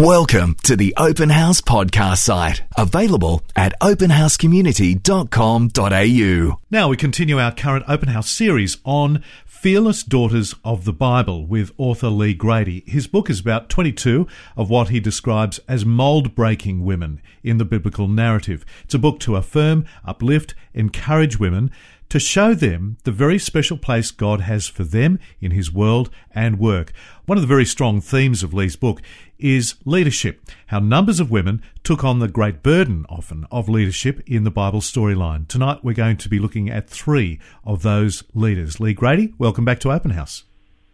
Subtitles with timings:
[0.00, 6.60] Welcome to the Open House podcast site, available at openhousecommunity.com.au.
[6.70, 11.72] Now we continue our current Open House series on Fearless Daughters of the Bible with
[11.76, 12.82] author Lee Grady.
[12.86, 14.26] His book is about 22
[14.56, 18.64] of what he describes as mold breaking women in the biblical narrative.
[18.84, 21.70] It's a book to affirm, uplift, encourage women
[22.10, 26.58] to show them the very special place God has for them in His world and
[26.58, 26.92] work.
[27.24, 29.00] One of the very strong themes of Lee's book
[29.38, 34.44] is leadership, how numbers of women took on the great burden often of leadership in
[34.44, 35.48] the Bible storyline.
[35.48, 38.80] Tonight we're going to be looking at three of those leaders.
[38.80, 40.44] Lee Grady, welcome back to Open House.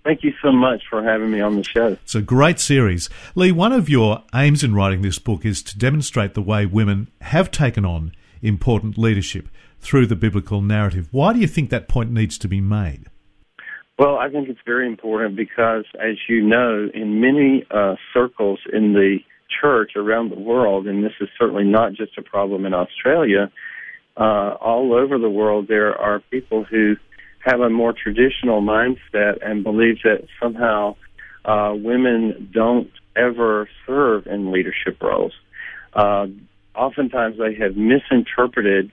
[0.05, 1.89] Thank you so much for having me on the show.
[2.05, 3.11] It's a great series.
[3.35, 7.09] Lee, one of your aims in writing this book is to demonstrate the way women
[7.23, 9.49] have taken on important leadership
[9.81, 11.09] through the biblical narrative.
[11.11, 13.07] Why do you think that point needs to be made?
[13.99, 18.93] Well, I think it's very important because, as you know, in many uh, circles in
[18.93, 19.19] the
[19.61, 23.51] church around the world, and this is certainly not just a problem in Australia,
[24.17, 26.97] uh, all over the world, there are people who
[27.41, 30.97] have a more traditional mindset and believe that somehow
[31.45, 35.33] uh, women don't ever serve in leadership roles.
[35.95, 36.27] Uh,
[36.77, 38.91] oftentimes, they have misinterpreted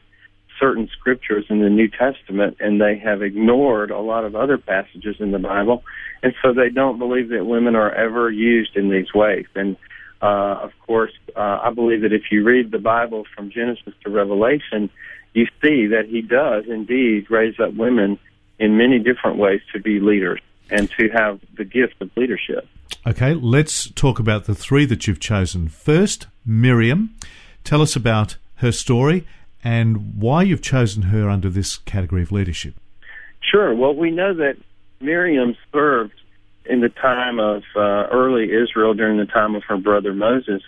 [0.59, 5.15] certain scriptures in the New Testament and they have ignored a lot of other passages
[5.19, 5.83] in the Bible.
[6.21, 9.45] And so they don't believe that women are ever used in these ways.
[9.55, 9.75] And,
[10.21, 14.09] uh, of course, uh, I believe that if you read the Bible from Genesis to
[14.09, 14.89] Revelation,
[15.33, 18.19] you see that he does indeed raise up women
[18.59, 22.67] in many different ways to be leaders and to have the gift of leadership.
[23.05, 25.67] Okay, let's talk about the three that you've chosen.
[25.67, 27.15] First, Miriam.
[27.63, 29.25] Tell us about her story
[29.63, 32.75] and why you've chosen her under this category of leadership.
[33.41, 33.73] Sure.
[33.73, 34.57] Well, we know that
[34.99, 36.13] Miriam served
[36.65, 40.61] in the time of uh, early Israel during the time of her brother Moses.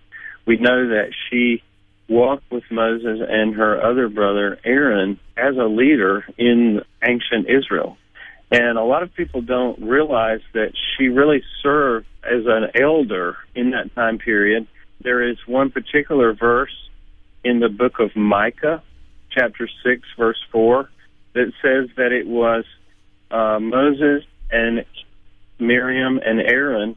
[0.45, 1.63] We know that she
[2.07, 7.97] walked with Moses and her other brother Aaron as a leader in ancient Israel.
[8.51, 13.72] And a lot of people don't realize that she really served as an elder in
[13.72, 14.67] that time period.
[15.05, 16.75] There is one particular verse
[17.43, 18.81] in the book of Micah,
[19.29, 20.89] chapter 6, verse 4,
[21.33, 22.66] that says that it was
[23.29, 24.83] uh, Moses and
[25.59, 26.95] Miriam and Aaron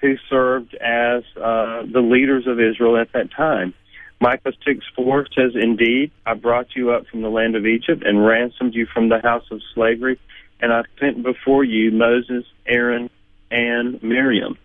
[0.00, 3.74] who served as uh, the leaders of Israel at that time.
[4.20, 8.24] Micah 6 4 says, Indeed, I brought you up from the land of Egypt and
[8.24, 10.20] ransomed you from the house of slavery,
[10.60, 13.10] and I sent before you Moses, Aaron,
[13.50, 14.56] and Miriam.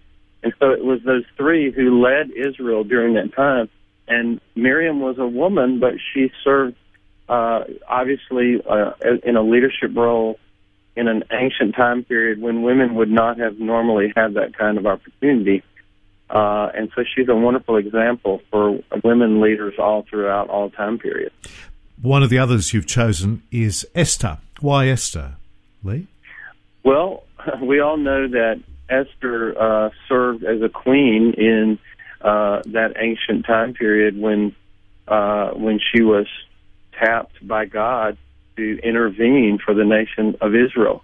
[0.45, 3.69] And so it was those three who led Israel during that time
[4.07, 6.75] and Miriam was a woman, but she served
[7.27, 8.91] uh, obviously uh,
[9.23, 10.37] in a leadership role
[10.95, 14.85] in an ancient time period when women would not have normally had that kind of
[14.85, 15.63] opportunity.
[16.29, 21.35] Uh, and so she's a wonderful example for women leaders all throughout all time periods.
[22.01, 24.37] One of the others you've chosen is Esther.
[24.59, 25.35] Why Esther,
[25.83, 26.07] Lee?
[26.83, 27.23] Well,
[27.61, 31.79] we all know that Esther uh, served as a queen in
[32.21, 34.55] uh, that ancient time period when
[35.07, 36.27] uh, when she was
[36.99, 38.17] tapped by God
[38.57, 41.03] to intervene for the nation of Israel.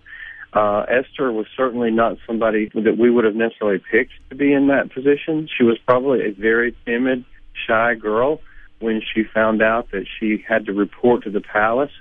[0.53, 4.67] Uh, Esther was certainly not somebody that we would have necessarily picked to be in
[4.67, 5.47] that position.
[5.57, 7.23] She was probably a very timid,
[7.67, 8.41] shy girl
[8.79, 11.91] when she found out that she had to report to the palace.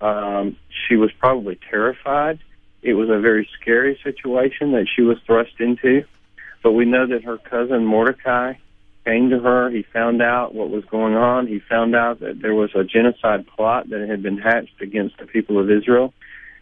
[0.00, 2.38] Um, she was probably terrified.
[2.82, 6.04] It was a very scary situation that she was thrust into.
[6.62, 8.54] But we know that her cousin Mordecai
[9.04, 9.70] came to her.
[9.70, 11.46] He found out what was going on.
[11.46, 15.26] He found out that there was a genocide plot that had been hatched against the
[15.26, 16.12] people of Israel.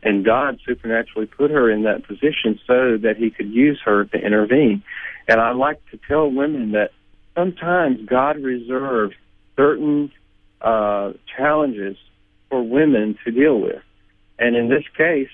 [0.02, 4.18] And God supernaturally put her in that position so that he could use her to
[4.18, 4.82] intervene.
[5.28, 6.90] And I like to tell women that
[7.34, 9.14] sometimes God reserves
[9.56, 10.10] certain
[10.62, 11.96] uh, challenges
[12.48, 13.82] for women to deal with.
[14.38, 15.28] And in this case,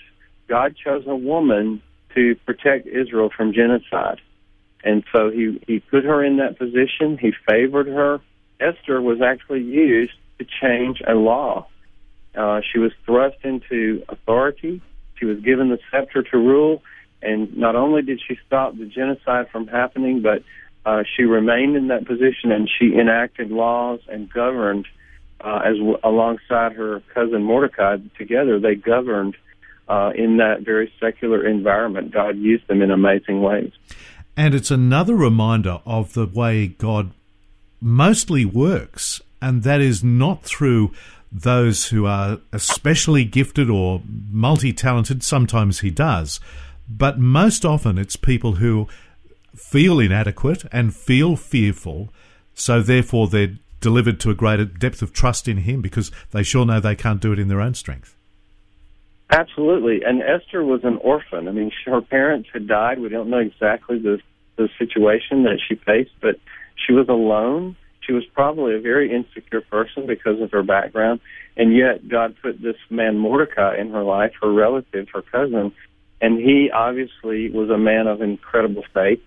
[0.49, 1.83] God chose a woman
[2.15, 4.21] to protect Israel from genocide.
[4.85, 7.19] And so he, he put her in that position.
[7.19, 8.21] He favored her.
[8.61, 11.67] Esther was actually used to change a law.
[12.35, 14.81] Uh, she was thrust into authority.
[15.19, 16.83] She was given the scepter to rule.
[17.23, 20.43] And not only did she stop the genocide from happening, but
[20.85, 24.87] uh, she remained in that position and she enacted laws and governed
[25.41, 27.97] uh, as w- alongside her cousin Mordecai.
[28.17, 29.37] Together, they governed
[29.89, 32.13] uh, in that very secular environment.
[32.13, 33.73] God used them in amazing ways.
[34.37, 37.13] And it's another reminder of the way God
[37.81, 40.93] mostly works, and that is not through
[41.33, 45.23] those who are especially gifted or multi talented.
[45.23, 46.41] Sometimes He does,
[46.89, 48.89] but most often it's people who
[49.55, 52.11] feel inadequate and feel fearful,
[52.55, 56.67] so therefore they're delivered to a greater depth of trust in Him because they sure
[56.67, 58.16] know they can't do it in their own strength.
[59.31, 60.03] Absolutely.
[60.05, 61.49] And Esther was an orphan.
[61.49, 63.01] I mean, her parents had died.
[63.01, 64.21] We don't know exactly the
[64.57, 66.37] the situation that she faced, but
[66.75, 67.77] she was alone.
[68.01, 71.21] She was probably a very insecure person because of her background,
[71.57, 75.73] and yet God put this man Mordecai in her life, her relative, her cousin,
[76.21, 79.21] and he obviously was a man of incredible faith,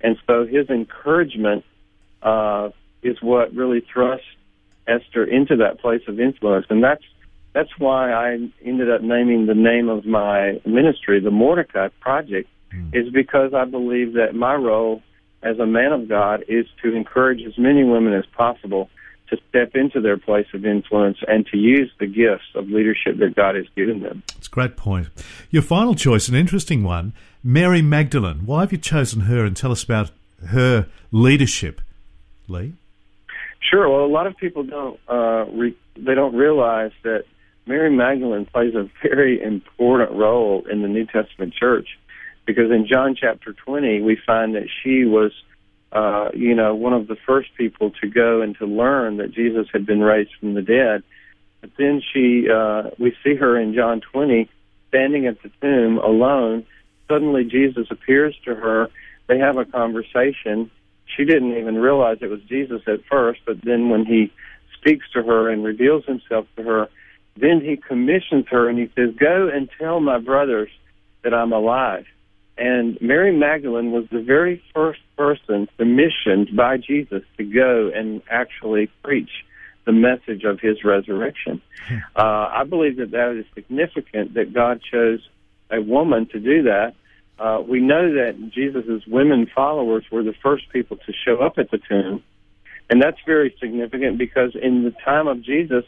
[0.00, 1.64] and so his encouragement
[2.22, 2.70] uh,
[3.02, 4.24] is what really thrust
[4.86, 7.04] Esther into that place of influence, and that's
[7.52, 12.94] that's why I ended up naming the name of my ministry the Mordecai Project, mm.
[12.94, 15.02] is because I believe that my role
[15.42, 18.88] as a man of God is to encourage as many women as possible
[19.30, 23.34] to step into their place of influence and to use the gifts of leadership that
[23.36, 24.22] God has given them.
[24.36, 25.08] It's a great point.
[25.50, 27.12] Your final choice, an interesting one,
[27.42, 28.44] Mary Magdalene.
[28.44, 30.10] Why have you chosen her and tell us about
[30.48, 31.80] her leadership,
[32.48, 32.74] Lee?
[33.60, 33.88] Sure.
[33.88, 37.24] Well, a lot of people don't uh, re- they don't realize that
[37.70, 42.00] Mary Magdalene plays a very important role in the New Testament church
[42.44, 45.30] because in John chapter 20 we find that she was
[45.92, 49.68] uh, you know one of the first people to go and to learn that Jesus
[49.72, 51.04] had been raised from the dead.
[51.60, 54.50] But then she uh, we see her in John 20
[54.88, 56.66] standing at the tomb alone.
[57.08, 58.90] Suddenly Jesus appears to her.
[59.28, 60.72] They have a conversation.
[61.06, 64.32] She didn't even realize it was Jesus at first but then when he
[64.76, 66.88] speaks to her and reveals himself to her
[67.36, 70.70] then he commissions her and he says, Go and tell my brothers
[71.22, 72.06] that I'm alive.
[72.58, 78.90] And Mary Magdalene was the very first person commissioned by Jesus to go and actually
[79.02, 79.30] preach
[79.86, 81.62] the message of his resurrection.
[81.88, 81.96] Hmm.
[82.14, 85.26] Uh, I believe that that is significant that God chose
[85.70, 86.94] a woman to do that.
[87.38, 91.70] Uh, we know that Jesus' women followers were the first people to show up at
[91.70, 92.22] the tomb.
[92.90, 95.84] And that's very significant because in the time of Jesus,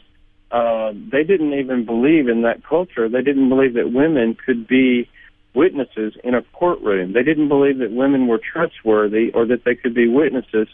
[0.53, 3.09] uh, they didn't even believe in that culture.
[3.09, 5.09] They didn't believe that women could be
[5.55, 7.13] witnesses in a courtroom.
[7.13, 10.67] They didn't believe that women were trustworthy or that they could be witnesses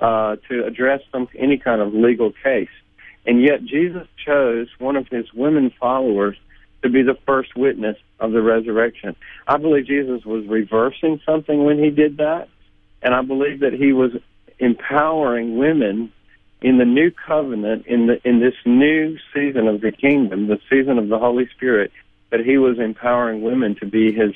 [0.00, 2.68] uh, to address some any kind of legal case.
[3.24, 6.36] And yet Jesus chose one of his women followers
[6.82, 9.14] to be the first witness of the resurrection.
[9.46, 12.48] I believe Jesus was reversing something when he did that,
[13.00, 14.10] and I believe that he was
[14.58, 16.12] empowering women
[16.62, 20.98] in the new covenant, in the in this new season of the kingdom, the season
[20.98, 21.90] of the Holy Spirit,
[22.30, 24.32] that He was empowering women to be His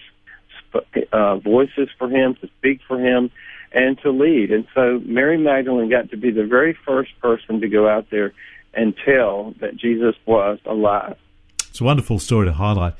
[1.12, 3.30] uh, voices for Him, to speak for Him,
[3.72, 4.50] and to lead.
[4.52, 8.32] And so Mary Magdalene got to be the very first person to go out there
[8.72, 11.16] and tell that Jesus was alive.
[11.68, 12.94] It's a wonderful story to highlight.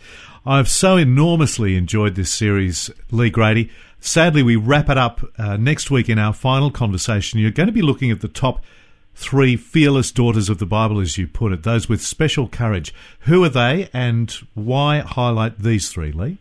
[0.46, 3.70] I've so enormously enjoyed this series, Lee Grady.
[3.98, 7.40] Sadly, we wrap it up uh, next week in our final conversation.
[7.40, 8.62] You're going to be looking at the top
[9.14, 12.92] three fearless daughters of the Bible, as you put it, those with special courage.
[13.20, 16.38] Who are they and why highlight these three, Lee?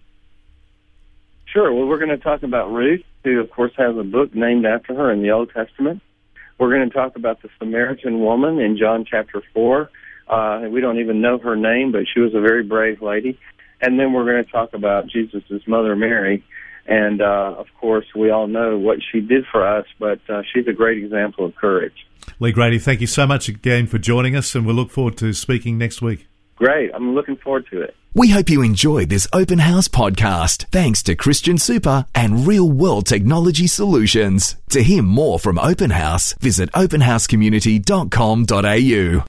[1.45, 1.71] Sure.
[1.71, 4.95] Well, we're going to talk about Ruth, who, of course, has a book named after
[4.95, 6.01] her in the Old Testament.
[6.57, 9.89] We're going to talk about the Samaritan woman in John chapter 4.
[10.27, 13.39] Uh, we don't even know her name, but she was a very brave lady.
[13.81, 16.43] And then we're going to talk about Jesus' mother, Mary.
[16.85, 20.67] And, uh, of course, we all know what she did for us, but uh, she's
[20.67, 21.93] a great example of courage.
[22.39, 25.33] Lee Grady, thank you so much again for joining us, and we'll look forward to
[25.33, 26.27] speaking next week.
[26.55, 26.91] Great.
[26.93, 27.95] I'm looking forward to it.
[28.13, 33.07] We hope you enjoyed this Open House podcast, thanks to Christian Super and Real World
[33.07, 34.55] Technology Solutions.
[34.69, 39.21] To hear more from Open House, visit openhousecommunity.com.au.